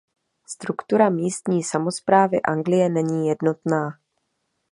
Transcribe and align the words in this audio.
Struktura 0.47 1.09
místní 1.09 1.63
samosprávy 1.63 2.41
Anglie 2.41 2.89
není 2.89 3.27
jednotná. 3.27 3.99